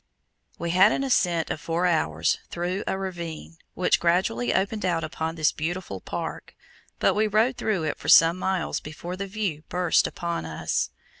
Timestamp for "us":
10.43-10.89